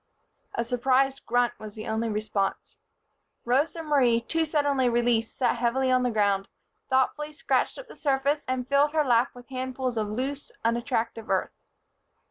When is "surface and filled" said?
7.95-8.93